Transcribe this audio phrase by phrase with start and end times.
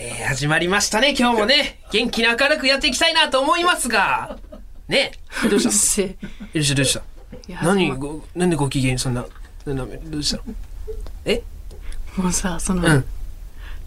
[0.00, 1.80] えー、始まりましたね、今日もね。
[1.90, 4.38] 元気に明るくやっていきたいなと思いますが。
[4.86, 5.10] ね。
[5.50, 5.70] どうした？
[5.72, 6.14] せど
[6.54, 7.02] うしたどうした？
[7.64, 9.26] 何ご、なんでご機嫌そんな、
[9.66, 10.36] どうした？
[10.36, 10.42] の
[11.24, 11.42] え？
[12.16, 13.04] もうさその、うん。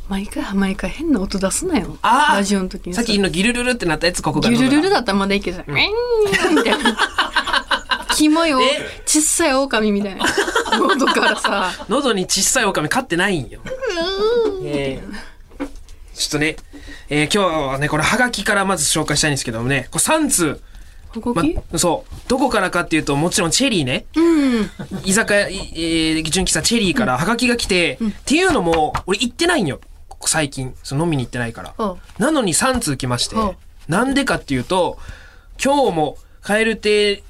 [0.10, 1.98] 毎回毎回変な音出すなよ。
[2.02, 2.36] あー。
[2.36, 3.04] ラジオの時にさ。
[3.04, 4.70] っきのギルルルってなったやつ、ここがギ喉が。
[4.70, 6.98] ュルルルだったらまだいいけどさ、ウィーンみたいな。
[8.18, 8.66] キモいおえ？
[9.06, 10.26] 小さい狼みたいな
[10.78, 11.72] 喉からさ。
[11.88, 13.62] 喉に小さい狼飼ってないんよ。
[14.66, 15.31] えー
[16.22, 16.56] ちょっとね、
[17.10, 20.62] えー今日はね、これハガキからまず紹介したいんですけどもね、これ3通、
[21.72, 24.22] まそう、どこからかっていうと、もちろんチェリーね、う
[24.62, 24.72] ん。
[25.04, 29.82] 居酒屋、いえー、純喫茶チェリーからハガキが来て、っていうのも、俺行ってないんよ。
[30.26, 30.74] 最近。
[30.84, 31.74] その飲みに行ってないから。
[31.78, 33.36] ほなのに3通来まして。
[33.88, 35.00] なんでかっていうと、
[35.62, 37.24] 今日も蛙亭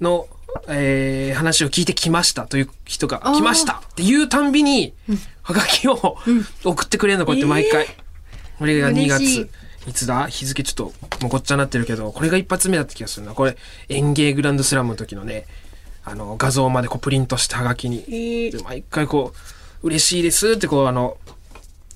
[0.00, 0.26] の、
[0.68, 2.42] えー話を聞いてきました。
[2.46, 3.74] という人が来ました。
[3.74, 4.92] っていうたんびに、
[5.42, 6.18] ハガキを
[6.64, 7.86] 送ってくれるの、こうやって毎回。
[8.58, 9.50] これが2嬉しい月。
[9.90, 10.26] いつだ？
[10.26, 10.84] 日付ちょっと
[11.22, 13.32] もうごっちゃになってるけど、これが一発目だった気がするな。
[13.32, 13.56] これ、
[13.88, 15.46] 園芸グランドスラムの時のね、
[16.04, 18.02] あの、画像までこうプリントしてハガキに。
[18.50, 19.32] で毎回こ
[19.82, 21.16] う、嬉しいですってこう、あの、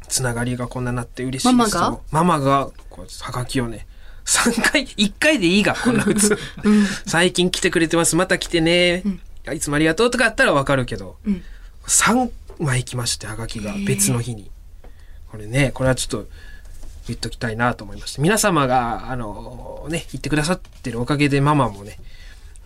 [0.08, 1.90] つながりがこんなになって嬉しいですママが？
[1.90, 3.86] とママが、こう、はがきをね、
[4.24, 6.38] 3回、1回でいいが、こんな普通。
[7.06, 8.16] 最近来てくれてます。
[8.16, 9.02] また来てね。
[9.52, 11.42] いつもありがとうとかあったらわかるけど、ん
[11.86, 14.50] 3枚来まして、はがきが別の日に。
[15.30, 16.28] これね、これはちょっと
[17.08, 18.20] 言っときたいなと思いまして。
[18.20, 21.98] 皆様が、あの、ね、言ってくださってるおかげでママもね、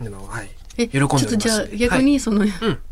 [0.00, 0.50] あの、はい。
[0.78, 1.26] え喜んでおります。
[1.26, 2.04] ちょっとじゃあ逆はい。
[2.04, 2.48] にその、ん。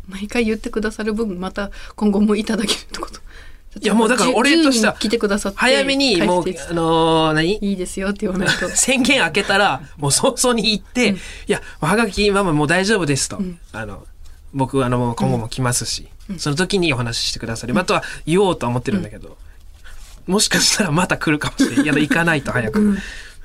[0.07, 3.19] 毎回言ってくださる分また今後もいただけるってこと？
[3.81, 7.57] いやもうだから俺としては10人来てくださって早めに、もうあのー何？
[7.57, 8.69] いいですよって言わないと。
[8.75, 13.39] 宣言開けたら、もう早々に行って、いや、はがきママもう大丈夫ですと。
[13.73, 14.05] あの、
[14.53, 16.07] 僕、あの、今後も来ますし、
[16.37, 19.37] その時にお話ししてくだされば、あとは言おうとは思ってるんだけど、
[20.27, 21.83] もしかしたらまた来るかもしれない。
[21.85, 22.97] いや、行かないと早く。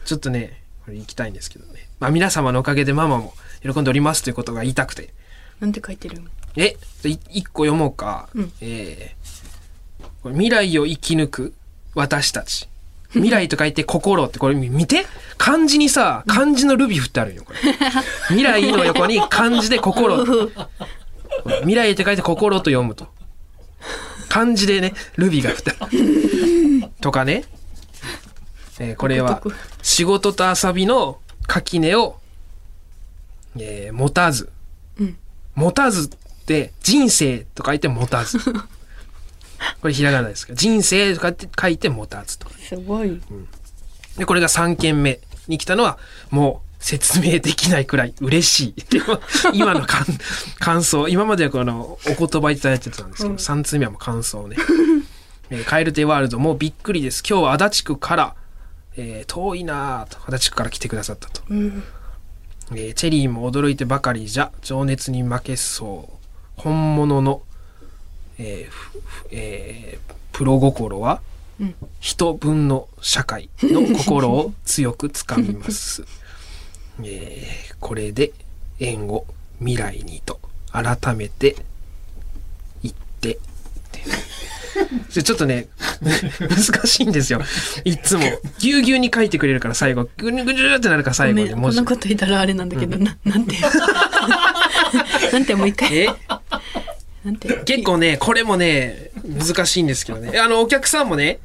[0.05, 1.89] ちょっとね、これ行きたいんですけどね。
[1.99, 5.13] まあ皆様のおかげでママも喜んでおりますということが言いたくて。
[5.61, 6.23] なんて書いてる？
[6.57, 8.29] え、い一個読もうか。
[8.35, 9.21] うんえー
[10.23, 11.55] これ未来を生き抜く
[11.95, 12.69] 私たち。
[13.13, 15.07] 未来と書いて心ってこれ見て
[15.39, 17.59] 漢字にさ、漢字のルビ振ってあるよ、これ。
[18.29, 20.25] 未来の横に漢字で心。
[21.63, 23.09] 未来って書いて心と読むと。
[24.29, 25.99] 漢字でね、ルビが振ってある。
[27.01, 27.45] とかね。
[28.79, 29.43] えーこれは
[29.83, 32.19] 仕事と遊びの垣根を、
[33.59, 34.51] えー持たず。
[34.99, 35.17] うん
[35.55, 38.39] 持たずって人生と書いて持たず。
[39.83, 42.55] これひらがなですけど、人生とかって書いて持たずとか。
[42.59, 43.21] すごい
[44.17, 45.99] で、これが3件目に来たのは、
[46.31, 48.75] もう説明できないくらい嬉しい。
[49.53, 50.07] 今の感
[50.59, 51.09] 感想。
[51.09, 54.57] 今まではこのお言葉いただいてたんですけど、3通目はもう感想をね。
[55.51, 57.23] えーカエルテワールドもうびっくりです。
[57.29, 58.35] 今日は足立区から、
[58.97, 61.43] えー遠いなぁと、足立区から来てくださったと。
[61.49, 61.83] うん
[62.73, 66.17] えーチェリーも驚いてばかりじゃ情熱に負けそう
[66.57, 67.43] 本物の、
[68.39, 71.21] えーえープロ心は、
[71.61, 76.05] うん人分の社会の心を強くつかみます、
[77.03, 78.33] えーこれで
[78.79, 79.27] 縁を
[79.59, 80.39] 未来にと
[80.71, 81.57] 改めて
[84.01, 85.69] ってでちょっとね
[86.41, 87.41] 難しいんですよ。
[87.85, 88.23] いつも。
[88.59, 90.09] ぎゅうぎゅうに書いてくれるから最後。
[90.17, 93.57] ぐにゅぐにゅってなるから最ごめんこん後に文字なこと言ったらあれなんだけど、ななんて
[95.33, 95.95] なんてもう一回。
[95.97, 96.09] え？
[97.25, 97.63] なんて？
[97.65, 100.39] 結構ね、これもね、難しいんですけどね。
[100.39, 101.41] あの、お客さんもね、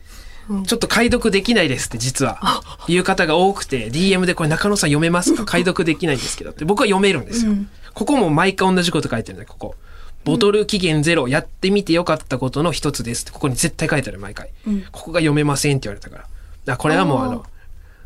[0.66, 2.62] ちょっと解読できないですって、実は。
[2.88, 7.54] いう方が多くて、DM でこれ中野さん読めますか解読できないんですけどって、僕は読めるんですよ。
[7.94, 9.76] ここも毎回同じこと書いてるんだよ、ここ。
[10.26, 14.50] ボトル期限ゼロ、やってみてよかったことの一つですって、ここに絶対書いてある、毎回。
[14.92, 16.28] ここが読めませんって言われたから。
[16.66, 17.46] だこれはもうあの、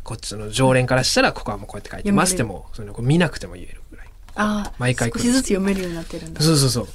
[0.04, 4.06] こっちの常連からしたら、ここはもうこうやって書いてますって読めもう、そのこう見なくても言えるぐらい。
[4.36, 6.88] ああ毎回少しずつ読めるようになってるんだそうそうそう。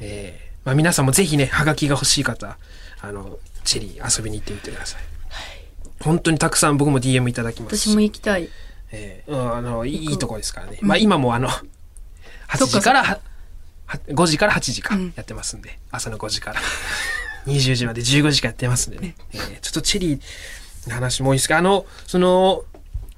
[0.00, 2.56] えーまあ、皆さんもぜひね、ハガキが欲しい方、
[3.00, 5.02] あの、チェリー遊びに行ってみてください。
[6.00, 7.90] 本当にたくさん僕も DM いただきますし。
[7.90, 8.48] 私も行きたい
[8.92, 10.78] えーうん、あの、いいいいとこですからね。
[10.80, 11.48] まあ今もあの、
[12.48, 13.20] 8時からは、は
[13.88, 16.60] 5時から8時間やってますんで、朝の5時から。
[17.46, 19.14] 20時まで15時間やってますんでね。
[19.32, 22.64] えーちょっとチェリーの話も多いですが、あの、その、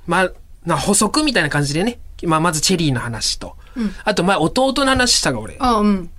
[0.06, 0.30] まあ、
[0.64, 3.56] な補足みたいな感じでね、まあまずチェリーの話と、
[4.04, 5.56] あとまあ弟の話したが俺。
[5.60, 6.10] ああうん。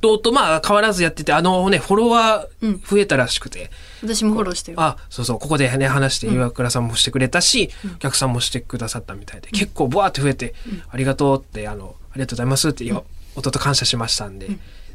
[0.00, 3.70] 弟、まあ変わらずやってて、あのね、フォロワー増えたらしくて、
[4.02, 4.80] 私もフォローしてる。
[4.80, 10.54] あ、そうそう、ここでね、話して、岩倉さんもしてくれたし、お客さんもしてくださったみたいで、結構ブワーって増えて、
[10.88, 13.04] ありがとうって、あの、ありがとうございますって、よ
[13.36, 14.48] 弟感謝しましたんで、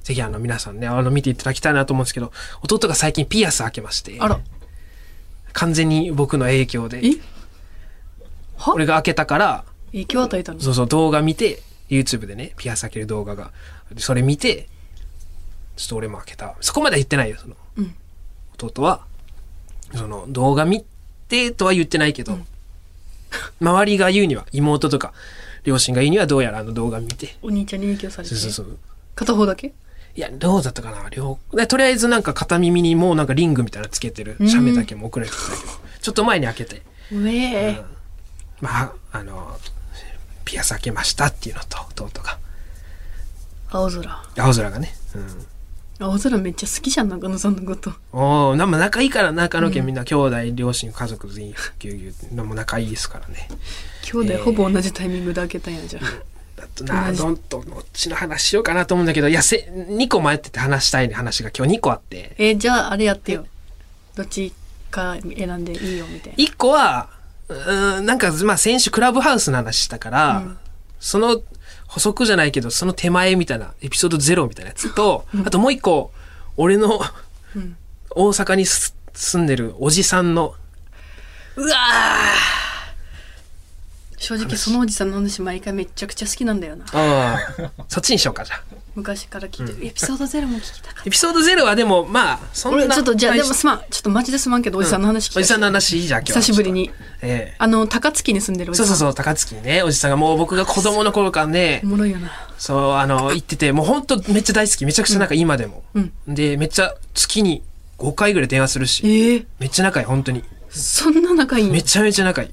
[0.03, 2.31] ぜひあの皆さんね、あの見ていただきたいなと思うんですけど、
[2.63, 4.19] 弟が最近ピアス開けまして、
[5.53, 7.01] 完全に僕の影響で。
[8.73, 10.59] 俺が開けたから影響与えたの？
[10.59, 13.51] そうそう動画見て YouTube でねピアス開ける動画が。
[13.93, 14.67] でそれ見て
[15.75, 16.55] ちょっと俺も開けた。
[16.59, 17.95] そこまでは言ってないよその、うん。
[18.59, 19.05] 弟は
[19.93, 20.83] その動画見
[21.27, 22.39] てとは言ってないけど、
[23.61, 25.13] 周りが言うには妹とか
[25.67, 27.35] 両親が言うにはどうやらあの動画見て。
[27.41, 28.33] お兄ちゃんに影響されて。
[28.33, 28.77] そうそうそう。
[29.15, 29.73] 片方だけ？
[30.15, 34.37] いや、どうだったかな両でとりあえずなんか片耳にもうなんかリングみたいなのつけてる。
[34.39, 34.49] うん。
[34.49, 37.83] 写メだけも送られてきたけど、ちょっと前に開けて、うえー。
[38.61, 39.59] まあ、あの、
[40.45, 42.39] ピアス開けましたっていうのと、弟が。
[43.69, 44.23] 青空。
[44.37, 44.95] 青空がね。
[45.15, 45.45] うん。
[45.99, 47.91] 青空めっちゃ好きじゃん中野さんのこと。
[48.11, 53.47] おおなんか仲いいから中野家みんな兄弟、両親、家族全員、ぎゅうぎゅう、も仲いいですからね。
[54.03, 56.03] 兄弟ほぼ同じタイミングで開けたんやじゃん。
[56.55, 62.35] だとな、どんとどっちの話しようかなと思うんだけど、いや、せ、2個迷ってて話したい話が今日2個あって。
[62.37, 63.45] えーじゃああれやってよ。
[64.15, 64.53] どっち
[64.91, 66.37] か選んでいいよみたいな。
[66.37, 67.09] 1個は、
[67.49, 70.57] うーん、なんか、まあ先週クラブハウスの話したから、うん。
[70.99, 71.41] その
[71.87, 76.11] 補足じゃないけど、その手前みたいな、エピソードゼロみたいなやつと、あともう一個、
[76.57, 76.99] 俺の
[77.55, 77.77] うん。
[78.11, 80.55] 大阪にす住んでるおじさんの、
[81.55, 82.66] うわー
[84.17, 86.85] 正直そのおじさんの話毎回めちゃくちゃ好きなんだよな。
[86.91, 88.63] ああ、そっちにしようか、じゃあ。
[88.95, 92.95] 昔から聞いてる、エピソードゼロも聞きたかっエピソードゼロはでも、まあ、そんな。
[92.95, 96.41] ちょっとじゃあでもすまんちょっとマジですまんけどおじさんの話聞きたいおじさんの話いいじゃん、今日は。
[96.41, 96.89] 久しぶりに。
[97.21, 97.55] ええ。
[97.59, 98.87] あの高槻に住んでるおじさん。
[98.87, 101.81] そうそうそう、高槻にね、おじさんがもう僕が子供の頃からね。
[101.83, 102.31] お、もろいよな。
[102.57, 104.85] そう、あの、行ってて、もう本当めっちゃ大好き。
[104.87, 105.83] めちゃくちゃ仲いい今でも。
[105.93, 106.11] うん。
[106.27, 107.61] で、めっちゃ月に
[107.99, 109.45] 5回ぐらい電話するし、ええ。
[109.59, 110.43] めっちゃ仲いい、本当に。
[110.71, 112.49] そんな仲いいめちゃめちゃ仲いい。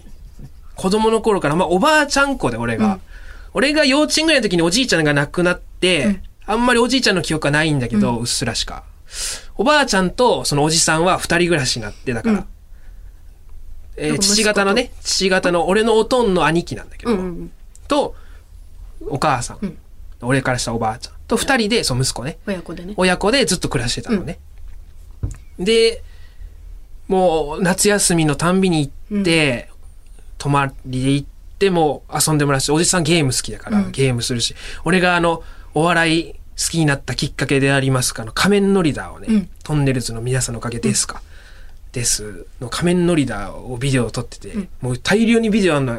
[0.77, 3.01] 子供の頃から、まあ、おばあちゃん子で俺が、うん。
[3.55, 6.23] 俺が幼稚園ぐらいの時におじいちゃんが亡くなって、うん。
[6.47, 8.85] あんまりおじいちゃんの記憶はないんだけど、うっすらしか。
[9.57, 12.47] おばあちゃんとそのおじさんは二人暮らしになって、だから、うん。
[13.97, 17.53] えー父方のね、父方の俺のおとんの兄貴なんだけど、うんうん
[17.87, 18.15] と、
[19.07, 19.79] お母さん,、うん。
[20.23, 22.95] 俺からしたおばあちゃんと二人で、そう息子ね、親子でね。
[22.97, 24.39] 親子でずっと暮らしてたのね。
[25.59, 26.03] で、
[27.07, 29.69] もう夏休みのたんびに行って、
[30.45, 31.27] 泊まりで行っ
[31.59, 33.93] ても遊んでもらうし、おじさんゲーム好きだからうん。
[33.93, 34.55] ゲームするし、
[34.85, 35.43] 俺があの、
[35.73, 36.39] お笑い好
[36.71, 39.49] きになったきっかけでありますか、あの仮面のリダーをね、うん。
[39.63, 41.23] トンネルズの皆さんのおかげですか、
[41.93, 44.69] ですの仮面のリダーをビデオを撮ってて、うん。
[44.83, 45.99] もう大量にビデオあんの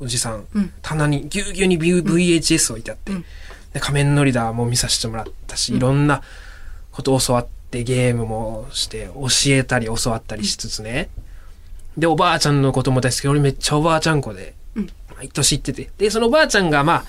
[0.00, 0.72] おじさん、うん。
[0.80, 3.24] 棚にぎゅうぎゅうに VHS 置いてあって、うん。
[3.74, 6.22] で仮面のリダーも見させてもらったし、いろんな
[6.90, 11.10] ことを教わってゲームもして教えたり教わったりしつつね、
[11.98, 14.88] でおばあちゃんのことも大好き俺めっちゃおばあちゃん子で、うん。
[15.16, 15.90] 毎年行ってて。
[15.98, 17.04] でそのおばあちゃんがまあ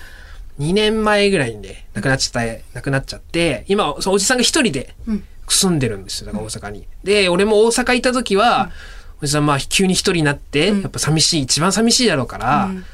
[0.58, 5.24] 2年前ぐらいにね亡くなっちゃった亡くなっちゃって今そのおじさんが一人でうん。
[5.48, 6.86] 住んでるんですよだから大阪に。
[7.02, 8.70] で俺も大阪行った時は、
[9.20, 10.82] おじさんまあ急に一人になって、うん。
[10.82, 12.84] やっぱ寂しい一番寂しいだろうから、うん。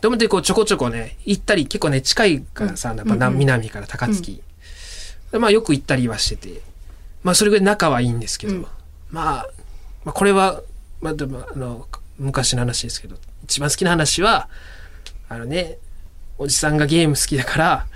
[0.00, 4.40] でもでこうちょこちょこね行ったり結構ね近いからさ、やっぱ南から高槻、
[5.32, 6.60] でまあよく行ったりはしてて。
[7.22, 8.66] まあそれぐらい仲はいいんですけど、うん。
[9.10, 9.48] まあ、
[10.04, 10.62] まあこれは
[11.00, 11.86] まあでもあの
[12.18, 14.48] 昔の話ですけど一番好きな話は
[15.28, 15.78] あのね
[16.38, 17.86] おじさんがゲーム好きだから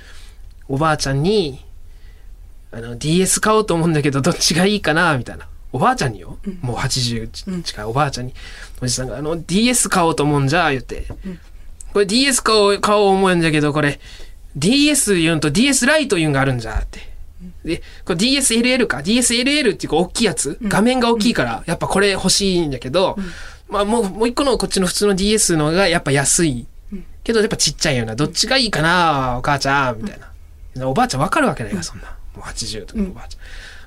[0.69, 1.65] おばあちゃんに
[2.73, 5.49] あの DS 買おうと思うんだけどどっちがいいかなみたいな。
[5.73, 6.59] おばあちゃんによ、うん。
[6.63, 7.63] もう80うん。
[7.65, 8.35] 近いおばあちゃんに。
[8.81, 11.41] おじさんがあの DS 買おうと思うんじゃ言って、うん。
[11.93, 13.99] これ DS 買おう買おう思うんだけどこれ
[14.57, 17.14] DS 言うんと DS ライト言うんがあるんじゃって。
[17.65, 18.99] で、これ DSLL か。
[18.99, 20.69] DSLL っていうか大きいやつ、うん。
[20.69, 23.17] 画面が大きいから、やっぱこれ欲しいんだけど、
[23.69, 26.67] まあもう、もう一個のこっちの普通の DS のがやっぱ安い。
[26.93, 27.07] うん。
[27.25, 30.21] けどやっぱちっちゃいような、どっちがいいかなお母ちゃん、みたい
[30.77, 30.89] な。
[30.89, 32.17] おばあちゃんわかるわけないか、そんな。
[32.37, 33.11] もう80とかうん。
[33.11, 33.41] おばあちゃん。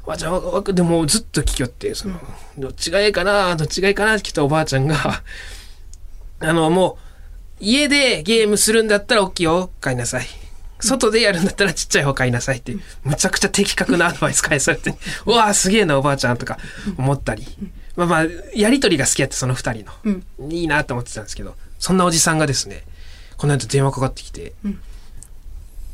[0.03, 0.13] おば
[0.59, 2.19] あちゃんでもずっと聞きよって、その、
[2.57, 5.23] どっちがいいかなどっちがいいかなって聞いたおばあちゃんが、
[6.39, 7.07] あの、もう、
[7.59, 10.27] 家でゲームするんだったら大きいよ、買いなさい。
[10.79, 14.93] 外でやるんだったらちっちゃい方買いなさいって、むちゃくちゃ的確なアドバイス返されて、
[15.25, 16.57] うわあすげえなおばあちゃんとか
[16.97, 17.45] 思ったり。
[17.95, 19.91] まあまあ、やりとりが好きやって、その二人の。
[20.03, 20.51] うん。
[20.51, 22.83] いいなと思ってたんですけど、そんなおじさんがですね、
[23.37, 24.79] この間電話かかってきて、うん。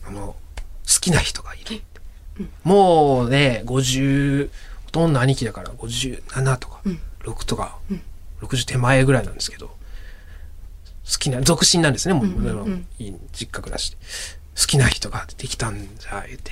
[0.06, 0.36] あの、好
[1.00, 1.82] きな人がいる。
[2.64, 4.50] もうね、50、
[4.86, 7.00] ほとんど兄貴だから57とか、うん。
[7.22, 8.02] 6とか、うん。
[8.42, 9.76] 60手前ぐらいなんですけど、好
[11.20, 12.26] きな、独身なんですね、もう、
[13.32, 13.98] 実家暮らしで。
[14.60, 16.52] 好きな人ができたんじゃ、言って。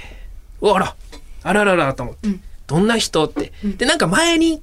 [0.61, 0.95] うわあら、
[1.43, 2.43] あらららと思って、うん。
[2.67, 3.53] どんな人って。
[3.63, 3.77] うん。
[3.77, 4.61] で、なんか前に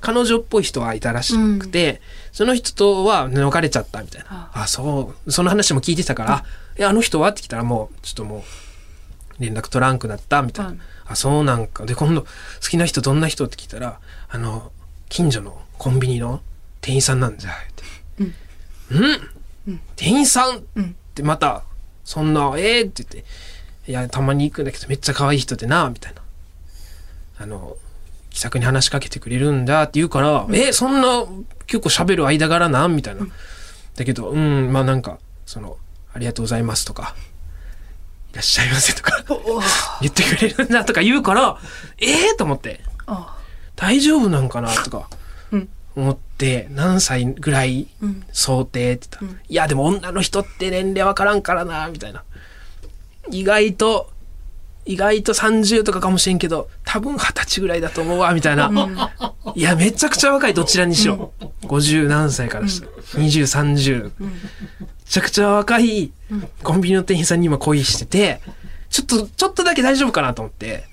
[0.00, 2.00] 彼女っぽい人がいたらしくて、
[2.32, 4.50] その人とは別れちゃったみたいな。
[4.52, 4.66] ああ。
[4.66, 6.44] そう、その話も聞いてたから、あ
[6.76, 8.44] え、あの人はって来たらもう、ちょっとも
[9.40, 10.70] う、連絡取らんくなったみたいな。
[10.72, 10.80] うん。
[11.06, 11.84] あ、そうなんか。
[11.84, 12.28] で、今度、好
[12.68, 14.70] きな人どんな人って聞いたら、あの、
[15.08, 16.42] 近所のコンビニの
[16.80, 17.84] 店員さんなんじゃ、って。
[18.90, 20.64] うん、店員さん？
[20.76, 20.84] うん。
[20.84, 21.64] ってまた、
[22.08, 23.24] そんな、ええって言って、
[23.86, 26.22] いや、たまに行くんだけど、めっちゃ可愛い人でな、みたいな。
[27.38, 27.76] あの、
[28.30, 31.26] 気さくに話しかけてくれるんだって言うから、え、そんな、
[31.66, 32.96] 結構喋る間柄なん？
[32.96, 33.26] みたいな。
[33.94, 35.76] だけど、うん、まあなんか、その、
[36.14, 37.14] ありがとうございますとか、
[38.32, 39.22] いらっしゃいませとか、
[40.00, 41.58] 言ってくれるんだとか言うから、
[41.98, 43.36] ええと思って、あ
[43.76, 44.70] 大丈夫なんかな？
[44.72, 45.10] とか。
[45.12, 45.17] うん
[46.00, 48.24] 思って、何歳ぐらいうん。
[48.32, 49.40] 想定って言ったら、うん。
[49.48, 52.24] いやでも女の人って年齢わからんからなみたいな。
[53.30, 54.10] 意外と
[54.86, 58.70] 意外と30とかかもしれんけど多分二十歳ぐらいだと思うわみたいな、
[59.54, 61.32] いやめちゃくちゃ若いどちらにしろ、
[61.64, 64.30] 50何歳からしたら、2030、め
[65.04, 66.10] ちゃくちゃ若い
[66.62, 68.40] コンビニの店員さんに今恋してて
[68.88, 70.84] ちょっとちょっとだけ大丈夫かなと思って。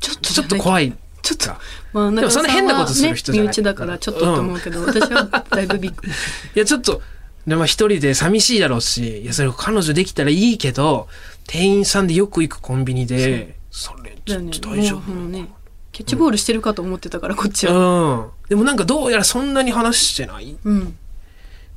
[0.00, 1.60] ちょっとちょっと怖いちょっとか
[1.92, 3.48] まあでもそんな変なことする人じゃない。
[3.48, 7.00] 身内だからちょっとと思うけど、私はだいぶびっくりいや、ちょっと、
[7.46, 11.08] でまあ一人で寂しいだろうし、いや、それ彼女できたらいいけど、
[11.46, 15.10] 店員さんでよく行くコンビニで、それ、ちょっと大丈夫。
[15.10, 15.48] もうね
[15.92, 17.72] キャッチボールしてるかと思ってたからこっちは。
[17.72, 18.30] うん。
[18.48, 20.56] でもなんかどうやらそんなに話してない？
[20.64, 20.96] うん。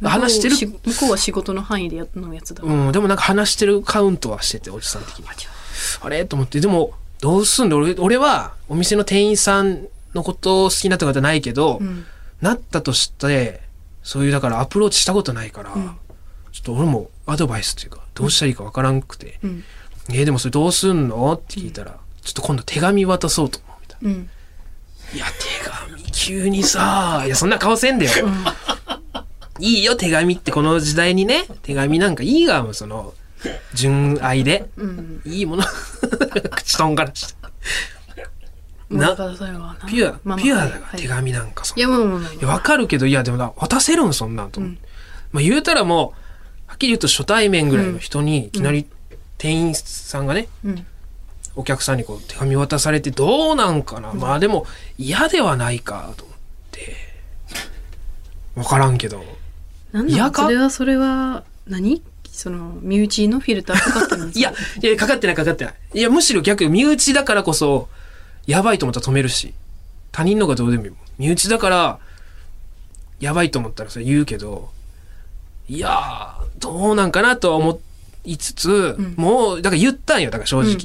[0.01, 0.55] 話してる？
[0.55, 0.71] 向
[1.01, 2.91] こうは仕事の範囲でやのやつだうん。
[2.93, 5.25] でもなんか話してるカウントはしてて、おじさん的に。
[6.01, 6.25] あれ？
[6.25, 12.05] と思って、でも、どうすんの俺、俺は、お店の店員さんのことを好きになったことはないけど、うん。
[12.41, 13.61] なったとして、
[14.03, 15.97] そういう、だからアプローチしたことないから、ん。
[16.51, 19.63] ちょっと俺もアドバイスっていうか、どうしたらいいかわからんくて、うん。
[20.09, 21.33] えーでもそれどうすんの？
[21.33, 24.29] って聞いたら、ちょっと今度手紙渡そうと思うみたいうん。
[25.13, 25.15] な。
[25.15, 25.25] いや、
[25.63, 28.11] 手紙急にさ、いや、そんな顔せんでよ。
[29.59, 30.51] いいよ、手紙って。
[30.51, 33.13] この時代にね、手紙なんかいいが、もうその、
[33.73, 34.69] 純愛で。
[34.77, 35.21] うん。
[35.25, 35.63] いいもの。
[36.55, 37.35] 口とんがらして。
[38.89, 44.79] なピュア、まあまあピュアだから、はい手紙なんかそんいやまあまあまあいや、わかるけど、いや、でもな、渡せるん、そんなんと思って。
[45.31, 46.13] まあ、言うたらも
[46.67, 48.85] う、はっきり言うと初対面ぐらいの人に、いきなり
[49.37, 50.85] 店員さんがね、うん。
[51.55, 56.37] お客さんにこう手紙渡されてどうなんかな、まあでも嫌ではないかと思っ
[56.71, 56.95] て。
[58.55, 59.23] わからんけど。
[59.93, 60.43] なんだ嫌か？
[60.43, 62.03] それはそれは何？
[62.35, 65.73] その身内のフィルターかかってるんですいやいやかかってないかかってない。
[65.93, 67.87] いやむしろ逆身内だからこそ
[68.45, 69.53] やばいと思ったら止めるし
[70.11, 70.99] 他人のがどうでもいいもん。
[71.17, 71.99] 身内だから
[73.19, 74.69] やばいと思ったらそれ言うけど
[75.67, 77.79] いやーどうなんかなとは思
[78.25, 79.15] いつつ、ん。
[79.15, 80.79] もうだから言ったんよだから正直、うん。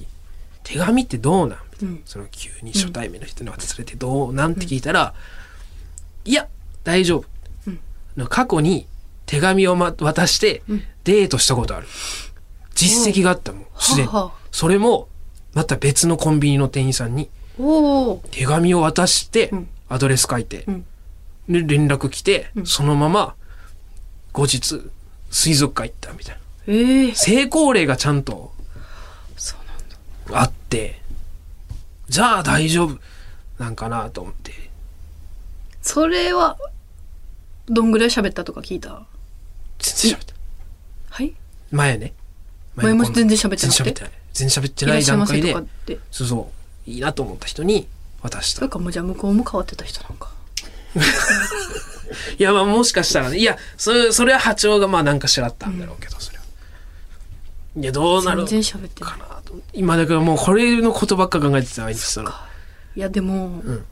[0.62, 1.59] 手紙ってどうなん？
[1.73, 1.95] みたいな。
[1.95, 2.02] うん。
[2.04, 4.52] その急に初対面の人に渡されてどうなん？
[4.52, 5.14] って聞いたら、
[6.25, 6.47] いや
[6.85, 7.25] 大丈夫、
[7.66, 8.26] うん。
[8.26, 8.87] 過去に
[9.30, 10.82] 手紙を、ま、渡してうん。
[11.04, 11.87] デートしたことある。
[12.75, 13.66] 実績があったもん。
[13.78, 14.08] すでに
[14.50, 15.08] それも
[15.54, 17.30] また別のコンビニの店員さんに
[18.32, 19.68] 手紙を渡してうん。
[19.88, 20.84] アドレス書いて、うん。
[21.49, 22.66] で連絡来て、うん。
[22.66, 23.34] そのまま
[24.32, 24.90] 後日
[25.30, 26.40] 水族館行ったみたいな。
[26.66, 28.52] ええ成功例がちゃんと
[30.32, 31.00] あって
[32.08, 32.99] じゃあ大丈夫
[33.58, 34.52] なんかなと思って。
[35.82, 36.56] それは
[37.66, 39.06] どんぐらい喋ったとか聞いた？
[39.80, 40.34] 全然喋って
[41.10, 41.34] はい？
[41.70, 42.12] 前ね。
[42.76, 44.10] 前もの全然喋ってなくて？
[44.32, 45.04] 全然喋ってない。
[45.04, 45.54] 段階で
[46.10, 46.50] そうそ
[46.87, 46.90] う。
[46.90, 47.88] いいなと思った人に
[48.22, 48.58] 渡した。
[48.60, 50.32] それかもうじゃあ向こうも変わってた人なんか。
[52.38, 53.38] いやまあもしかしたらね。
[53.38, 56.44] いやそれそれは波長がまあなんかしらったんだろうけど、それは。
[57.76, 62.30] いやどうなる全然喋ってかなと今だからもうこれのことばっか考えてた毎日その
[62.96, 63.84] いやでも、ん。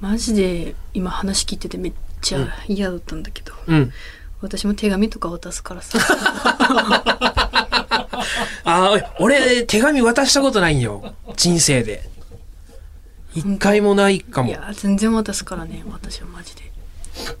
[0.00, 3.92] マジで今話聞いててめっちゃ嫌だったんだけど、うん
[4.44, 5.98] 私も手紙とか渡すからさ。
[8.66, 11.14] ああ俺手紙渡したことないんよ。
[11.34, 12.06] 人生で。
[13.34, 14.50] 一回もないかも。
[14.50, 16.70] いや全然渡すからね私はマジで。
[17.24, 17.36] 本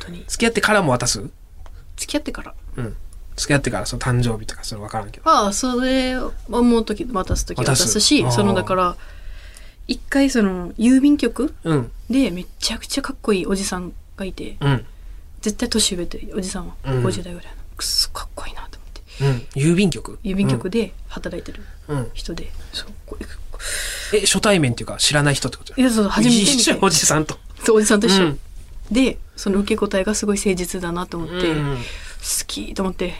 [0.00, 0.24] 当に。
[0.26, 1.20] 付き合ってからも渡す？
[1.96, 2.54] 付き合ってから。
[2.76, 2.96] うん。
[3.36, 5.30] 付き合ってからその誕生日とかそれ分からんけど。
[5.30, 7.46] ああそれ思う時渡す。
[7.46, 8.96] 時は渡すし渡すそのだから
[9.86, 11.92] 一回その郵便局うん。
[12.10, 14.56] でめちゃくちゃかっこいいおじさんがいて。
[14.60, 14.84] うん
[15.40, 17.04] 絶対年上でおじさんはうん。
[17.06, 17.52] 50代ぐらい。
[17.52, 19.60] のくっそかっこいいなと思って。
[19.60, 19.72] うん。
[19.72, 20.18] 郵便局？
[20.24, 21.62] 郵便局で働いてる
[22.14, 23.24] 人で、そうこう
[24.16, 25.74] え初対面っていうか知らない人ってこと？
[25.80, 26.52] いやそう初めて見て。
[26.52, 27.38] 一緒おじさんと。
[27.64, 28.38] そうおじさんと一緒、うん。
[28.90, 31.76] でその受け答えがすごい誠実だなと思って、うん。
[31.76, 31.82] 好
[32.46, 33.14] きと思って。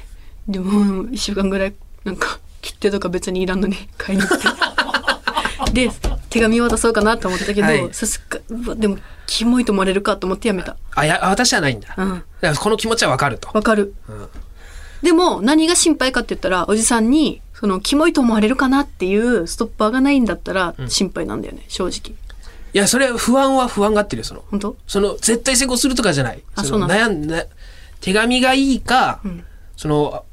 [0.49, 4.49] でも1週間ぐらいなんか切手とか別にいらんのに買いに行って。
[5.89, 5.91] で
[6.31, 7.89] 手紙渡そうかなと思ったけど、はい。
[7.93, 10.77] さすがでもキモいと思われるかと思ってやめた。
[10.95, 12.21] あやあ私はないんだ、だうん。
[12.21, 13.95] からこの気持ちは分かると、わかる。
[14.09, 14.29] うん。
[15.03, 22.17] でも何が心配かって言ったらおじさんにそのキモいと思われるかなっていうストッパーがないんだったら心配なんだよね、正直。
[22.75, 24.45] いや、それは不安は不安がってるよ、その。
[24.51, 24.77] 本当？
[24.87, 26.43] その、絶対成功するとかじゃない。
[26.57, 27.47] そのあそうな悩んだ、
[28.01, 29.43] 手紙がいいか、ん。
[29.77, 30.25] その、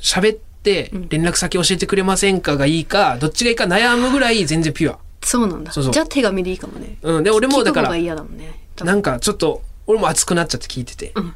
[0.00, 4.98] 喋って連絡先教えてくれませんかがいいか、どっちがいいか悩むぐらい全然ピュア。
[5.24, 5.72] そうなんだ。
[5.72, 5.92] そうそう。
[5.92, 6.96] じゃあ手紙でいいかもね。
[7.02, 7.24] うん。
[7.24, 8.60] で、俺もだから聞く方が、嫌だもんね。
[8.76, 8.90] 多分。
[8.90, 11.08] なんかちょっと、俺も熱くなっちゃって聞いてて。
[11.08, 11.34] ん。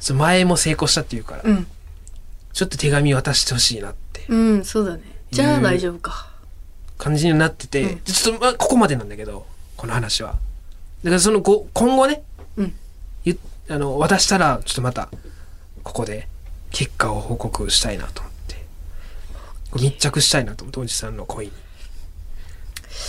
[0.00, 1.66] そう前も成功したっていうから、うん。
[2.52, 4.24] ちょっと手紙渡してほしいなって。
[4.28, 5.02] うんそうだね。
[5.30, 6.30] じゃあ大丈夫か。
[6.98, 8.00] 感じになってて、うん。
[8.00, 9.46] ちょっと、まあ、ここまでなんだけど、
[9.76, 10.38] この話は。
[11.04, 12.22] だからそのご、今後ね、
[12.56, 12.74] うん。
[13.24, 15.08] ゆあの、渡したら、ちょっとまた、
[15.82, 16.28] ここで、
[16.70, 18.66] 結果を報告したいなと思って。
[19.74, 21.52] 密着したいなと思って、おじさんの恋に。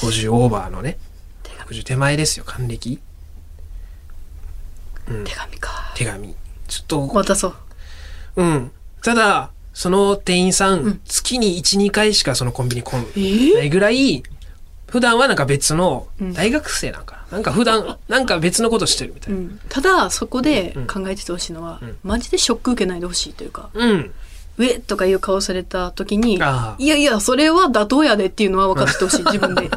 [0.01, 0.97] 50オーバーのね、
[1.69, 2.99] 50手前ですよ、還暦。
[5.25, 6.35] 手紙か手紙。
[6.67, 7.55] ちょっと、渡そう
[8.35, 8.71] うん。
[9.01, 13.53] ただ、その店員さん、ん月に1、2回しかそのコンビニ来んえー？
[13.55, 14.23] ないぐらい、
[14.87, 17.37] 普段はなんか別のうん大学生なんかな？
[17.37, 19.41] なんか普段、なんか別のことしてるみたいうな。
[19.41, 24.13] ん、ただそこで考えててほしいのは、んマジでショック受けないでほしいというかうん。
[24.57, 29.69] 「上」とかいう顔された時にいやいやそれは妥当やでっていうのは分かっててほしい 自分で。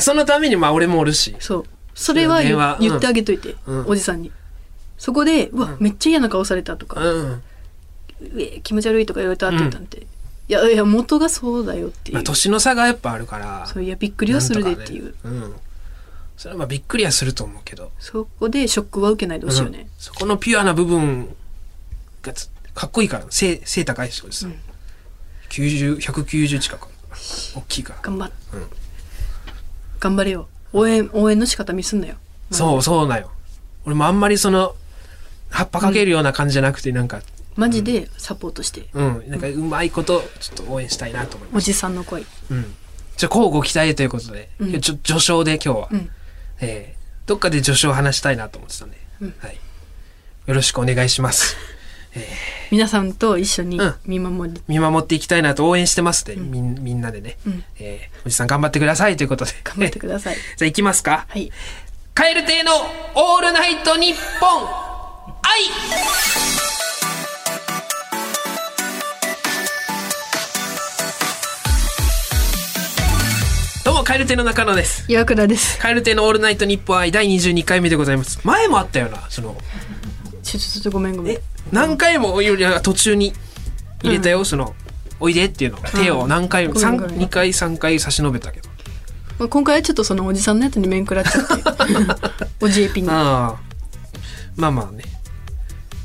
[0.00, 1.36] そのためにまあ俺もおるし。
[1.38, 1.64] そう。
[1.94, 3.86] それは言ってあげといて、うん。
[3.88, 4.32] おじさんに。
[4.98, 7.00] そこで「うわめっちゃ嫌な顔された」とか。
[7.00, 7.42] うん。
[8.34, 10.06] 「上気持ち悪い」とか言われたって言ったんて、
[10.48, 13.66] いやいや元がそうだよっていう、まあ年の差がやっぱあるから。
[13.66, 15.54] そういやびっくりはするでっていう、ねうん。
[16.36, 17.90] それはまあびっくりはすると思うけど。
[17.98, 21.34] そこでショックは受けないでほしいよね、そこのピュアな部分
[22.22, 24.54] がつかっこいいから、背、背高いし、おじさん。
[25.48, 26.88] 90、190近く。
[27.56, 28.00] 大きいから。
[28.02, 28.66] 頑張っ、うん
[29.98, 32.16] 頑張れよ応援応援の仕方ミスんなよ
[32.50, 33.30] そう、そうなんよ。
[33.86, 34.76] 俺もあんまりその、
[35.48, 37.22] 葉っぱかけるような感じじゃなくて、なんか、
[37.56, 41.56] マジでサポートして、うん、なんかうまいこと、ちょっと応援したいなと思います。
[41.56, 42.74] おじさんの恋うん。
[43.16, 46.10] じゃあ、交互期待ということで、うんちょ序章で今日は、うん
[46.60, 49.58] えーどっかで序章を話したいなと思ってたんで、うんはい。
[50.46, 51.56] よろしくお願いします。
[52.70, 53.94] 皆さんと一緒にうん。
[54.06, 57.64] 見守り、見守っていきたいなと応援してますで、みんみんなでね、うん。
[57.78, 59.52] えーおじさん頑張ってくださいということで。
[59.62, 60.36] 頑張ってください。
[60.56, 61.26] じゃあ行きますか。
[61.28, 61.50] はい。
[62.14, 62.72] カエル亭の
[63.14, 64.64] オールナイトニッポン
[65.42, 66.66] 愛。
[73.84, 75.04] どうも、カエル亭の中野です。
[75.08, 75.78] 岩倉です。
[75.78, 78.40] カエル亭のオールナイトニッポン愛第22回目でございます。
[78.42, 79.56] 前もあったよな、その、
[80.46, 83.32] ちょちょちょごめんごめんえ、何回もよりは途中に
[84.02, 84.74] 入れたよ、その、
[85.18, 85.78] おいでっていうの。
[85.78, 88.68] 手を何回も、三ごめんごめん2回3回差し伸べたけど。
[89.40, 93.08] まあ、今回はちょっとそのおじさんのやつに面食らっちゃっておじえぴに。
[93.08, 93.58] ま
[94.56, 95.02] あまあね。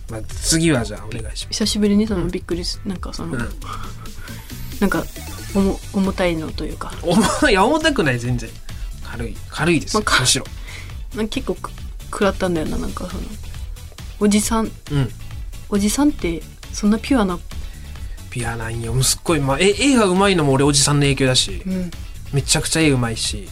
[0.10, 1.60] まあ、次はじゃあお願いします。
[1.60, 3.50] 久しぶりにそのびっくりすなんかその、うん
[4.82, 5.04] なんか
[5.54, 8.50] 重重たいのというか重いや重たくない全然
[9.04, 10.46] 軽い軽いです、まあかむしろ
[11.30, 11.70] 結構く
[12.06, 13.24] 食らったんだよななんかその
[14.22, 14.66] おじさん。
[14.66, 15.10] うん。
[15.68, 17.40] おじさんってそんなピュアな？
[18.30, 19.02] ピアなんよ。
[19.04, 21.92] すっごい、まあ、え絵がうまいのも俺おじさんの影響だしうん。
[22.32, 23.50] めちゃくちゃ絵うまいし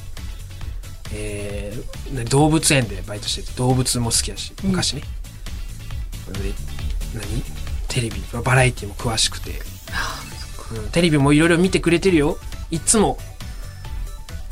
[1.12, 4.70] えーね動物園でバイトしてて動物も好きだしうん。
[4.70, 5.02] 昔ね、
[6.32, 6.54] で
[7.16, 7.44] 何？
[7.88, 8.22] テレビ。
[8.44, 9.60] バラエティも詳しくて、
[10.84, 12.38] うん、テレビもいろいろ見てくれてるよ。
[12.70, 13.18] いつも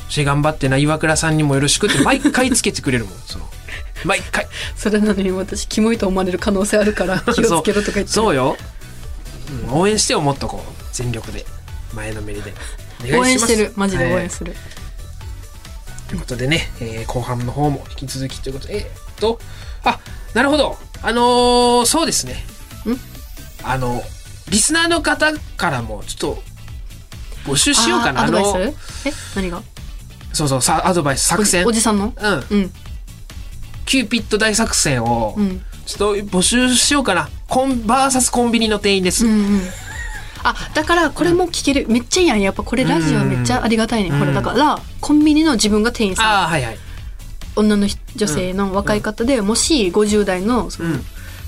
[0.10, 3.46] し頑張ってな岩倉さんにもよろしくって毎回つけてくれるもんその
[4.06, 4.48] 毎回。
[4.76, 8.58] それなのに私キモいと思われる可能性あるから 気をつけろとか言ってそうよ、
[9.64, 10.84] うん応援してよもっとこう。
[10.92, 11.46] 全力で。
[11.94, 12.54] 前のめりで。
[13.18, 13.72] 応援いしてる。
[13.76, 14.24] マジで応はい。
[14.24, 14.54] 援する、
[16.10, 18.78] ということでね、えー後半の方も引き続きということで。
[18.78, 19.40] えーっと
[19.84, 20.00] あ
[20.34, 20.78] なるほど。
[21.02, 22.46] あのーそうですね。
[22.86, 22.98] ん？
[23.64, 24.04] あの
[24.50, 26.44] リスナーの方からもちょっと
[27.46, 28.24] 募集しようかな。
[28.24, 28.58] あのス？
[29.06, 29.14] え？
[29.36, 29.62] 何が？
[30.34, 31.62] そうそうさアドバイス作戦。
[31.66, 32.14] おじおじさんの？
[32.16, 32.46] うん。
[32.50, 32.74] うん
[33.88, 35.62] キューピッド大作戦をうん。
[35.88, 37.30] ちょっと募集しようかな。
[37.48, 39.62] コンバーサスコンビニの店員です、うんうん
[40.44, 42.42] あだからこれも聞ける、めっちゃいいやん。
[42.42, 44.20] やっぱこれラジオめっちゃありがたいね、うん。
[44.20, 46.48] これだからコンビニの自分が店員さん。
[46.48, 46.78] はいはい。
[47.56, 51.04] 女の人女性の若い方で、もし50代のそのうん。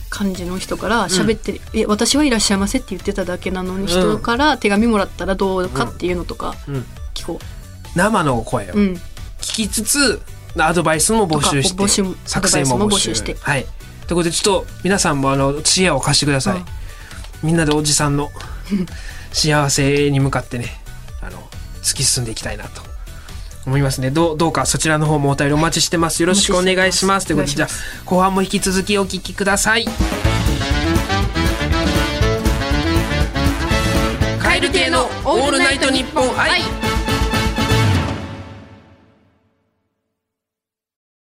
[0.09, 6.85] 感じの人から喋ってる、え私はいらっしゃいませって言ってただけなのに人から手紙もらったらどうかっていうのとかうん。
[7.13, 7.39] 聞こ
[7.95, 8.93] 生の声をう、うん、
[9.39, 10.21] 聞きつつ
[10.67, 11.87] アドバイスも募集して
[12.25, 13.15] 作戦も募集。
[13.15, 13.35] して。
[13.39, 13.65] はい。
[14.07, 16.65] ということでちょっと皆さんもあの知恵を貸してください、うん。
[17.43, 18.29] みんなでおじさんの
[19.31, 20.65] 幸せに向かってね
[21.21, 21.37] あの
[21.83, 22.89] 突き進んでいきたいなと。
[23.65, 24.09] 思いますね。
[24.09, 26.23] どうどうかそちらの方もお便りお待ちしてます。
[26.23, 27.27] よろしくお願いします。
[27.27, 27.69] ということでじゃあ
[28.05, 29.85] 後半も引き続きお聞きください。
[34.39, 36.61] 蛙亭のオールナイトニッポン愛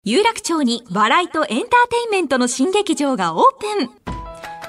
[0.10, 1.68] 有楽町に笑いとエンターテ
[2.06, 3.90] インメントの新劇場がオープン。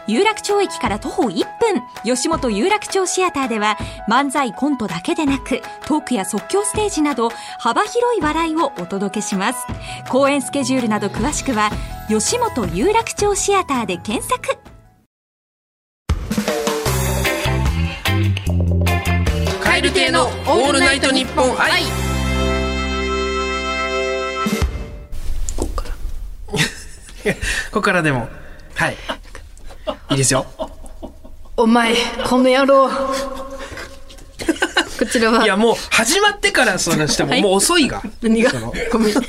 [0.08, 1.80] 有楽町駅から徒歩1分。
[2.02, 3.78] 吉本有楽町シアターでは
[4.10, 9.64] 漫才コントだけでなくトークや即興ステージなど幅広い笑いをお届けします。
[10.10, 11.70] 公演スケジュールなど詳しくは
[12.08, 14.58] 吉本有楽町シアターで検索。
[19.62, 22.07] 蛙亭のオールナイトニッポン愛。
[27.70, 28.28] ここからでも。
[28.74, 28.96] はい。
[30.10, 30.46] いいですよ。
[31.56, 31.94] お前
[32.28, 32.88] この野郎。
[34.98, 35.44] こちらは。
[35.44, 37.42] いやもう始まってからそんなしてもはい。
[37.42, 38.02] もう遅いが。
[38.22, 38.50] 何が？
[38.50, 38.72] その。
[38.92, 39.14] ごめん。
[39.14, 39.22] 違う。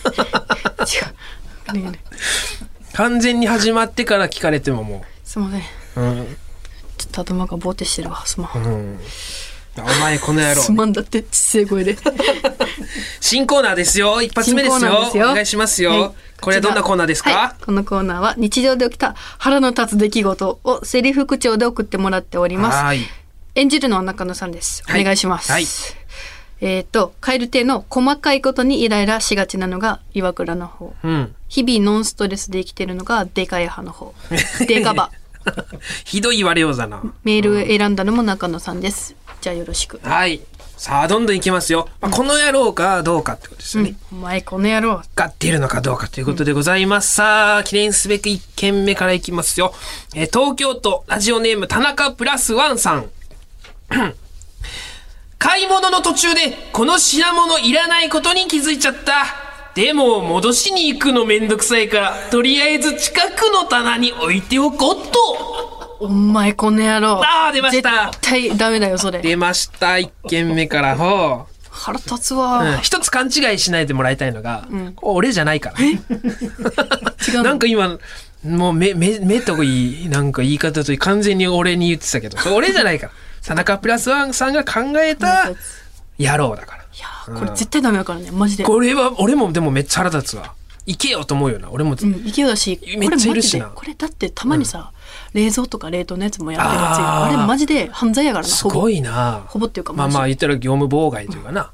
[2.94, 5.62] 完全に始まってから聞かれてももすいません。
[5.62, 6.38] ううん。
[6.98, 9.00] ちょっと頭がぼーってしてるわスマホ、うん
[9.84, 11.98] お前この野す郎まんだってちっせえ声で。
[13.20, 14.22] 新コーナーですよ。
[14.22, 15.10] 一発目ですよ。
[15.12, 15.32] すよ。
[15.32, 16.12] お願いしますよ、はい。
[16.42, 22.78] これはどんなコーナーですか、はい、このコーナーは日常で起きた腹の立つ出来事をセリフ口調で送ってもらっております。
[22.78, 23.00] はい。
[23.56, 24.84] 演じるのは中野さんです。
[24.88, 25.04] おはい。
[25.04, 25.52] 願いします。
[25.52, 25.66] はい。
[26.62, 30.94] えっ、と、蛙亭の細かいことにイライラしがちなのが岩倉の方。
[31.04, 31.36] うん。
[31.48, 34.14] 日々ノンストレスで生きてるのがデカヤ派の方。
[34.68, 35.12] デカバ。
[36.06, 39.16] ひどい言われようだなメールを選んだのも中野さんです。
[39.42, 40.00] じゃあよろしく。
[40.04, 40.42] はい
[40.80, 45.02] さあどんどんいきますよ、まあ、この野郎かどうかってことですよね、お前この野郎。
[45.14, 47.16] が出るのかどうかということでございます。
[47.16, 49.74] さあ、記念すべく1件目からいきますよ。
[50.16, 53.10] えー東京都ラジオネーム田中プラスワンさん。
[55.38, 59.49] 買い物の途中でこの品物いらないことに気づいちゃった。
[59.80, 65.98] でも戻しに行くのめんどくさいから、とりあえず近くの棚に置いておこうと。
[66.02, 67.22] お前この野郎。
[67.24, 69.20] あー出ました絶対ダメだよ、それ。
[69.22, 70.98] 出ました、1件目から。
[70.98, 71.56] ほう。
[71.70, 72.62] 腹立つわ。
[72.62, 75.80] うん一つ勘違いしないでもらいたいのが、これ俺じゃないから。
[75.88, 75.98] 違う
[77.40, 77.44] の？
[77.44, 77.98] なんか今、
[78.46, 83.14] もう目、目、目といい、なんか言い方といい、完全に俺に言ってたけど、俺じゃないから。
[83.46, 85.52] 田中プラスワンさんが考えた
[86.20, 86.79] 野郎だから。
[87.00, 88.66] いやーこれ絶対ダメだからね、マジで。
[88.66, 90.54] これは、俺もでもめっちゃ腹立つわ。
[90.86, 91.70] 行けよと思うよな。
[91.72, 94.92] 俺も、うん、勢いだし、めっちゃいるしなこれだってたまにさ、
[95.34, 98.50] 冷蔵とか冷凍のやつもやってるやつよあれマジで犯罪やからな。
[98.50, 99.44] すごいな。
[99.48, 101.72] ほぼっていうかまあまあ言ったら業務妨害というかな。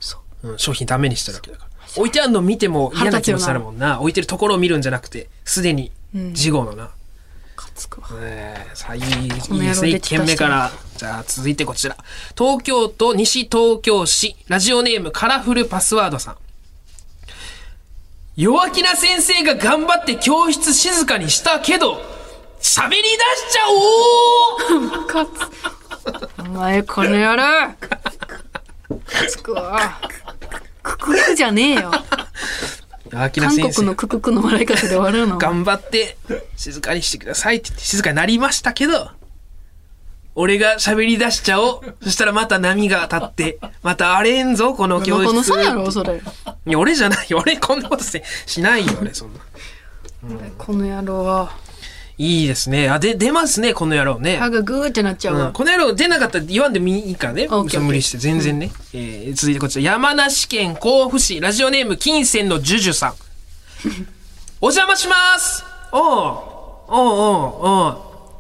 [0.58, 1.72] 商品ダメにしてるわけだから。
[1.98, 4.00] 置いてあるの見ても嫌な気持ちになるもんな。
[4.02, 5.92] 置いてるところを見るんじゃなくて、すでに
[6.34, 6.90] 事後のな。
[7.56, 8.08] かつくわ。
[8.20, 11.98] えーさあいいいいです郎ね1で件目からじゃあ続いてこちら
[12.38, 16.38] 東京都西東京市ラジオネームカラフルパスワードさん
[18.38, 22.02] 弱気な先生が頑張って教室静かにしたけど
[22.60, 23.14] 喋り出し
[23.52, 23.76] ちゃお
[26.44, 26.50] う。
[26.50, 28.00] お前この野郎か
[29.30, 30.00] つくわ。
[30.82, 31.92] クククじゃねえよ。
[33.12, 35.38] 弱気な先生国のクククの笑い方で笑うの。
[35.38, 36.18] 頑張って
[36.56, 39.12] 静かにしてくださいって言って静かになりましたけど
[40.36, 46.22] 俺が喋り出しちゃおうそしたらまた波が立ってまた荒れんぞこの教室このさやろ、それ。
[46.68, 47.40] いや、俺じゃないよ。
[47.42, 49.40] 俺こんなことせしないよ、俺、そんな。
[50.58, 51.66] この野郎は。
[52.18, 52.90] いいですね。
[52.90, 54.38] あ、で、出ますね、この野郎ね。
[54.38, 55.52] 歯がグーってなっちゃううん、わ。
[55.52, 57.48] この野郎出なかったら言わんでもいいからね。
[57.50, 58.72] 無理して、全然ね。
[58.94, 63.14] えー続いてこちら、山梨県甲府市、ラジオネーム、金銭のジュジュさん。
[64.62, 67.00] お邪魔しますおうおうお
[67.48, 67.98] うおう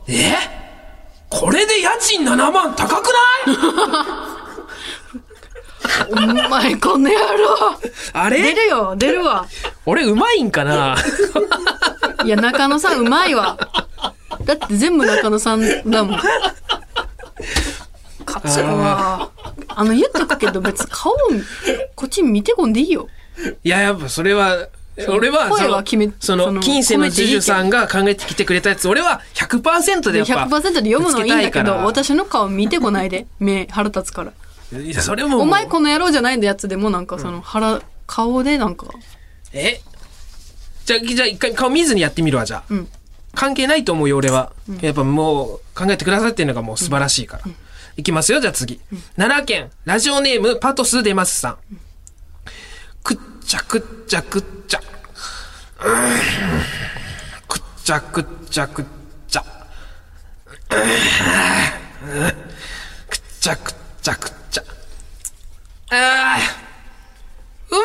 [0.07, 0.64] え？
[1.39, 3.07] これで家賃7万高く
[3.47, 3.57] ない？
[6.11, 6.15] お
[6.49, 7.77] 前この野郎
[8.13, 9.45] あ出れるよ、出るわ。
[9.85, 10.95] 俺うまいんかな？
[12.23, 13.57] いや、中野さんうまいわ。
[14.45, 16.19] だって全部中野さんだもん。
[18.25, 19.29] かつくわ。
[19.67, 21.13] あの、言っとくけど別に顔、
[21.95, 23.07] こっち見てこんでいいよ。
[23.63, 24.69] いや、やっぱそれは、
[25.09, 30.45] 俺は、声そのは決め、その、その金銭のジュさんが考えてきてくれたやつ、俺は100%でやっぱ。
[30.45, 33.27] 100%で読むのはいいんだけど、私の顔見てこないで。
[33.39, 34.31] 目腹立つから。
[34.79, 35.41] いや、それも。
[35.41, 38.87] お前この野郎じゃないんだやつでもなんかその腹、顔でなんか、
[39.51, 39.81] え？
[40.85, 42.63] じゃあ、じゃあ一回顔見ずにやってみるわ、じゃあ。
[42.69, 42.87] うん
[43.35, 44.53] 関係ないと思うよ、俺は。
[44.81, 47.43] やっぱもう、考えてくださってるのがもう素晴らしいから。
[47.97, 48.79] いきますよ、じゃあ次。
[49.17, 51.57] 奈良県、ラジオネーム、パトス出ますさん。
[53.45, 54.79] くっちゃくっちゃくっちゃ。
[57.47, 58.85] くっちゃくっちゃくっ
[59.27, 59.43] ちゃ。
[60.71, 60.75] く
[63.15, 64.63] っちゃくっちゃくっちゃ。
[65.91, 67.75] あー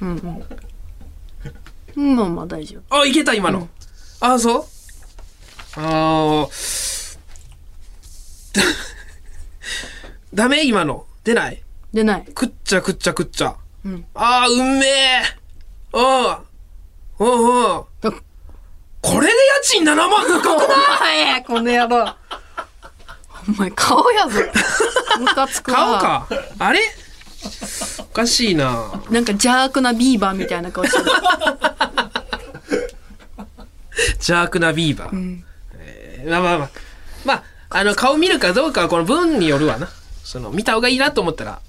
[0.00, 0.22] うん。
[1.96, 2.96] めまあまあ大丈夫。
[2.96, 3.68] ーあ、いけた、今の。
[4.20, 4.64] ああ、そう
[5.76, 6.75] あー
[10.36, 10.66] ダメ？
[10.66, 11.06] 今の。
[11.24, 11.62] 出ない？
[11.94, 12.24] 出ない。
[12.26, 13.56] 食っちゃ食っちゃ食っちゃ。
[13.86, 14.04] うん。
[14.14, 15.22] あー、うんめえ。
[15.94, 16.02] うん。
[17.18, 17.80] うんうん。
[17.80, 17.84] あ
[19.00, 22.14] これで家賃7万高くないお前、この野郎。
[23.48, 24.40] お前、顔やぞ。
[25.20, 25.76] ムカつくわ。
[25.76, 26.00] 顔。
[26.00, 26.28] か？
[26.58, 26.80] あれ？
[28.00, 28.92] おかしいな。
[29.10, 31.04] なんか邪悪なビーバーみたいな顔してる。
[34.16, 35.16] 邪悪なビーバー。
[35.16, 35.42] ん
[35.78, 36.70] えーまあまあまあ。
[37.24, 39.88] まあ、あの、顔見るかどうかはこの文によるわな。
[40.26, 41.60] その、見た方がいいなと思ったら、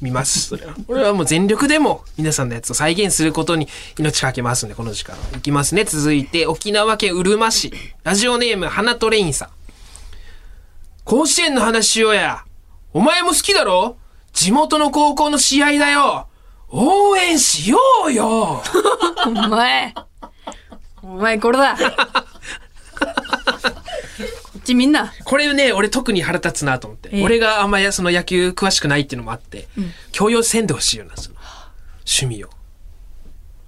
[0.00, 0.40] 見ます。
[0.48, 0.74] それは。
[0.88, 5.14] 俺はもう全力でも皆さんのやつを再現することに命かけますんで、この時間。
[5.36, 5.84] いきますね。
[5.84, 7.74] 続いて、沖縄県うるま市。
[8.04, 9.48] ラジオネーム、花とレインさん。
[11.04, 12.44] 甲子園の話しようや。
[12.94, 13.98] お前も好きだろ？
[14.32, 16.26] 地元の高校の試合だよ。
[16.70, 18.62] 応援しようよ。
[19.26, 19.94] お前。
[21.02, 21.76] お前、これだ。
[24.66, 25.12] ちみんな。
[25.24, 27.08] これね、俺特に腹立つなと思って。
[27.12, 29.68] ええ俺があんまりその野球詳しくないっていうのもあって、
[30.12, 31.36] 強要せんでほしいよな、その
[32.06, 32.50] 趣味を。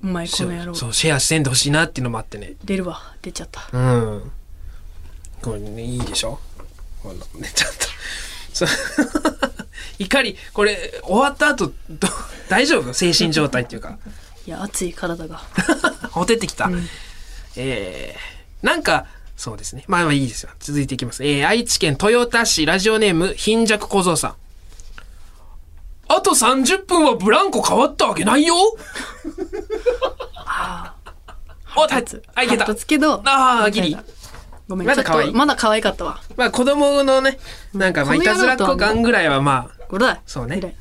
[0.03, 0.75] お前、この野郎。
[0.75, 2.55] そう、シェアせんでほしいなっていうのもあってね。
[2.65, 3.15] 出るわ。
[3.23, 3.69] 出ちゃった。
[3.73, 4.33] うん。
[5.43, 6.39] これね、いいでしょ？
[7.03, 7.15] こ
[7.55, 7.87] ちょっと。
[8.53, 8.69] そう。
[9.99, 12.09] 怒り、これ、終わった後、ど
[12.49, 12.93] 大丈夫？
[12.93, 13.99] 精神状態っていうか。
[14.47, 15.43] いや、熱い体が。
[16.11, 16.71] ほてってきた。
[17.57, 19.07] えー、なんか、
[19.39, 19.85] そうですね。
[19.87, 20.51] まあまあいいですよ。
[20.59, 21.25] 続いていきます。
[21.25, 24.35] えー、愛知県豊田市ラジオネーム、貧弱小僧さん。
[26.09, 28.55] あと30分はブランコ変わったわけないよ
[30.35, 30.95] あ
[31.77, 32.03] お、た
[32.35, 33.23] あ、いけたつけど。
[33.25, 33.97] あーギリ
[34.69, 36.21] ごめん、まだ可愛いと、まだ可愛かったわ。
[36.37, 37.39] まあ子供のね、
[37.73, 40.21] なんかまあいたずらっ子感ぐらいはまあ、これだ。
[40.27, 40.77] そうね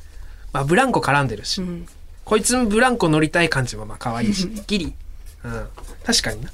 [0.52, 1.86] まあブランコ絡んでるし、ん
[2.24, 4.94] こいつもブランコ乗りたい感じもまあ可愛いし、ギリ。
[5.44, 5.68] うん。
[6.04, 6.50] 確かにな。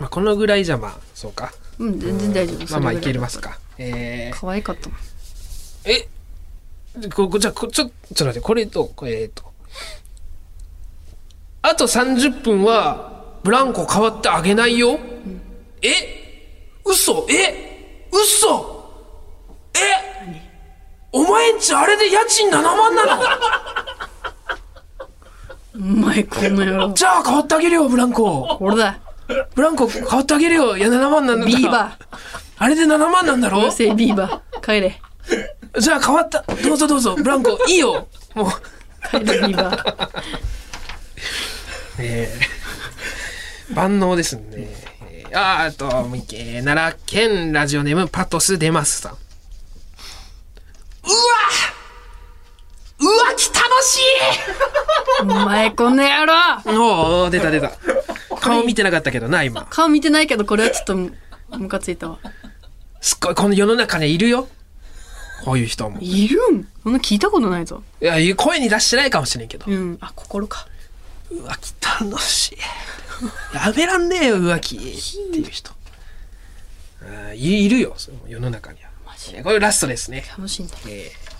[0.00, 1.52] まあこのぐらいじゃまあ、そうか。
[1.78, 2.72] うん、全然大丈夫。
[2.72, 3.20] まあまあいける。
[3.20, 3.58] ますか。
[3.78, 4.98] えー、可愛かったもん。
[5.84, 6.08] え、
[7.14, 9.44] ここじゃあこちょ、ちょっと待って、これと、これえっと。
[11.62, 14.98] あと30分は、ブランコ変わってあげないよ？
[15.82, 15.88] え？
[16.84, 17.26] 嘘？
[17.30, 18.06] え？
[18.10, 18.80] 嘘？
[19.74, 19.78] え？
[21.12, 23.22] お前んちあれで家賃7万なの？
[25.74, 26.92] お前、この野郎。
[26.92, 28.56] じゃあ変わってあげるよ、ブランコ。
[28.58, 28.98] これだ。
[29.54, 30.76] ブランコ変わってあげるよ。
[30.76, 31.96] いや、7万なんだビーバ
[32.58, 33.56] あれで7万なんだー。
[33.56, 34.60] うろるせえビーバー。
[34.60, 35.00] 帰れ。
[35.78, 36.42] じゃあ変わった。
[36.42, 38.08] どうぞどうぞ、ブランコ、いいよ。
[38.34, 38.50] もう。
[39.08, 40.08] 帰れ、ビーバー。
[41.98, 44.42] えー、万能ですね。
[44.52, 49.12] えー、あーあと、もう一件、奈良県ラジオネームパトスデマスさん。
[49.12, 49.18] うわ
[53.00, 54.00] 浮気楽し
[55.22, 56.34] お前、この野郎。
[56.72, 57.70] いおー、出た出た。
[58.40, 59.66] 顔見てなかったけどな、今。
[59.70, 60.96] 顔見てないけど、これはちょっと、
[61.58, 62.18] ムカついたわ。
[63.00, 64.48] すっごい、この世の中にいるよ。
[65.44, 65.98] こういう人も。
[66.00, 66.68] いいるん？
[66.82, 67.82] そんな聞いたことないぞ。
[68.00, 69.64] や、声に出してないかもしれんけど。
[69.66, 69.98] うん。
[70.00, 70.66] あ、心か。
[71.32, 72.58] 浮気楽しい。
[73.54, 74.76] やめらんねえよ、浮気。
[74.76, 75.72] っていう人。
[77.34, 78.90] いいるよ、その世の中には。
[79.06, 79.32] マジ？
[79.42, 80.24] これラストですね。
[80.36, 80.74] 楽しいんだ。
[80.86, 81.30] えー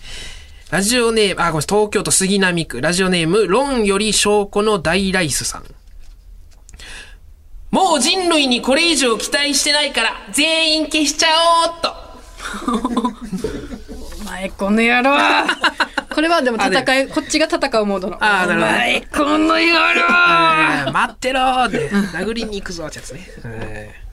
[0.70, 5.64] ラジオネーム、あ、ごめん、東京都杉並区、ラジオネーム、論より証拠の大ライスさん。
[7.70, 11.28] もう人類にこれ以上期待してないから、全員消しちゃ
[11.66, 11.94] おうっと。
[14.22, 15.16] お前、この野郎。
[16.12, 18.16] これはでも戦い、こっちが戦うモードの。
[18.20, 20.90] あーなるほどお前、この野郎。
[20.92, 23.28] 待ってろーって、殴りに行くぞってやつね。
[23.44, 24.10] えー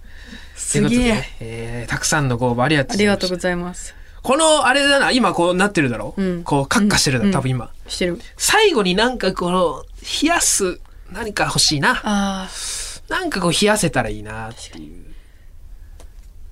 [0.60, 1.30] すげえ。
[1.40, 3.96] えーたくさんのご応募ありがとうあございましたりがとうございます。
[4.22, 7.70] この、あれだな、今こうなってるだろ、うんこう、カッカしてるだろ、うん多分今。
[7.88, 8.20] してる。
[8.38, 9.84] 最後になんかこの、
[10.22, 10.80] 冷やす、
[11.12, 11.92] 何か欲しいな。
[11.92, 12.48] ああ、
[13.10, 15.06] なんかこう冷やせたらいいなっていう。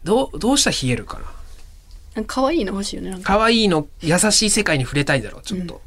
[0.04, 1.26] どう、どうしたら冷えるかな。
[2.16, 3.10] なんか可愛いの欲しいよね。
[3.10, 3.34] なんか。
[3.34, 5.82] 可愛いの、優しい世界に触れたいだろう、ちょっと。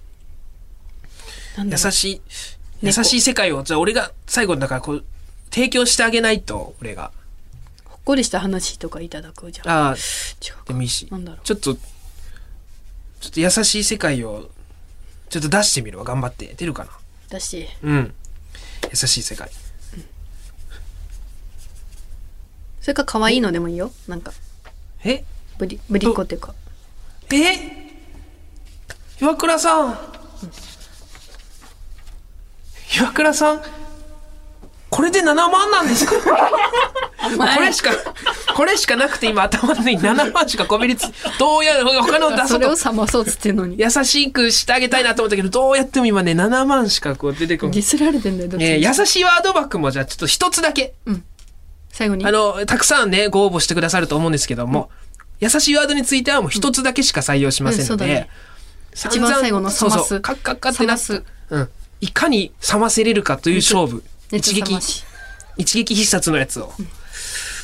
[1.56, 2.22] なん優しい、
[2.82, 5.04] 優猫しい世界を、じゃあ俺が最後だからこう、
[5.50, 7.12] 提供してあげないと、俺が。
[7.86, 9.68] ほっこりした話とかいただくじゃん。
[9.68, 11.08] ああ、違うかでもいいし。
[11.10, 11.80] なんだろうちょっと、ちょ
[13.28, 14.50] っと優しい世界を、
[15.30, 16.54] ちょっと出してみるわ、頑張って。
[16.56, 16.90] 出るかな。
[17.30, 18.14] だし、うん。
[18.90, 19.50] 優しい世界。
[22.80, 23.90] それか可愛いのでもいいよ。
[24.06, 24.32] なんか、
[25.04, 25.24] え？
[25.58, 26.54] ぶり、ぶりっ子っていうか。
[27.32, 27.88] え？
[29.20, 29.98] 岩倉さん。
[32.98, 33.62] 岩倉さん。
[34.90, 36.12] これで7万なんですか？
[37.54, 37.90] これしか、
[38.56, 41.02] これしかなくて今頭に7万しかこびりつ、
[41.38, 43.76] どうや他の出そとそうれを冷まそうっつってんのに。
[43.78, 47.74] 優しくしてあげたいなと思ったけど、どうやっても今ね、7万しかこう出てこない。
[47.74, 50.94] ディスられてんだよ、どっちにえー優しいワードバックもじゃあちょっと一つだけ。
[51.98, 52.24] 最後に。
[52.24, 54.88] あの、たくさんね、ご応募してくださると思うんですけども、
[55.40, 58.28] 優しいワードについてはもう一つだけしか採用しませんので、うんそうだね
[58.94, 61.22] 一番最後の冷ますそうそうカッカッカってなす冷。
[61.50, 61.68] うん。
[62.00, 64.02] いかに冷ませれるかという勝負。
[64.32, 65.04] 熱一撃
[65.56, 66.72] 一撃必殺のやつを。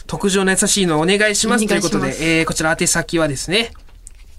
[0.06, 1.64] 特上の優しいのをお願いします。
[1.64, 3.72] お願いしますということで、えー、こちら宛先はですね、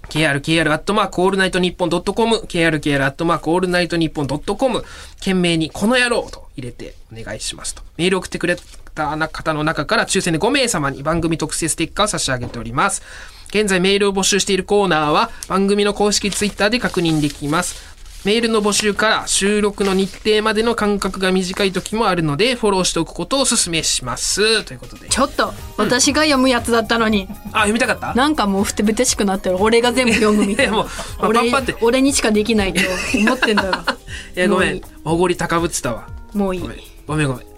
[0.08, 4.84] krkr アットマークオールナイトニッポンドットコム、krkr アットマークオールナイトニッポンドットコム、
[5.18, 7.82] 件名にこの野郎と入れてお願いしますと。
[7.96, 8.56] メール送ってくれ
[8.96, 13.02] た方の中から抽選で5名様に番組特製ステッカーを差し上げております。
[13.50, 17.94] 現在メールを募集しているコーナーは番組の公式ツイッターで確認できます。
[18.24, 24.64] メールの募集から収録の日程までの間隔が短い時もあるので、フォローしておくことをお勧めします。
[24.64, 25.08] ということで。
[25.08, 28.14] ちょっと私が読むやつだったのに、あ、読みたかった？
[28.14, 30.90] なんかもうふてぶてしくなってる俺が全部読むみたいな もうま
[31.26, 32.80] あ俺パッパって俺にしかできないと
[33.20, 33.70] 思ってんだろ
[34.36, 34.70] いや、ごめ。
[34.72, 36.08] んおごり高ぶってたわ。
[36.34, 36.62] もういい。
[37.06, 37.55] ごめんごめん。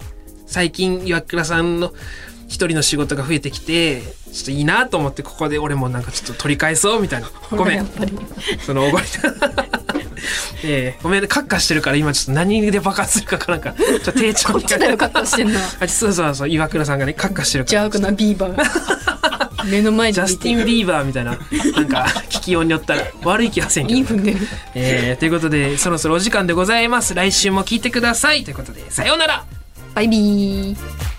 [0.49, 1.93] 最近、岩倉さんの
[2.47, 4.09] 一人の仕事が増えてきて、ちょ
[4.41, 7.29] っといいなと思って、ここで俺もなんかちょっと取り返そうみたいな。
[7.51, 7.87] ごめんやっ。
[7.87, 8.11] ぱり
[8.65, 9.05] そのおごり。
[10.65, 14.35] ええごめんね、カッカしてるから今ちょっと何で爆発するかかなんか、ちょっと丁重に。
[14.35, 15.59] こっちだよカッカしてんの？
[15.59, 17.83] はあ、そうそうそう、岩倉さんがね、カッカしてるから。
[17.83, 21.37] 邪悪なビーバー目の前ジャスティン・ビーバーみたいな、
[21.75, 24.05] なんか、聞きようによったら悪い気がせんけどいい。
[24.05, 24.39] 踏んでる
[24.73, 27.13] えー、ということで、そろそろお時間でございます。
[27.13, 28.43] 来週も聞いてください。
[28.43, 29.45] ということで、さようなら
[29.93, 31.18] バイビー。